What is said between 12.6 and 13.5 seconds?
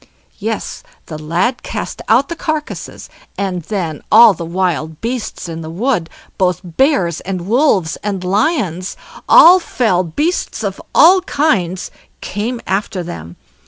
after them.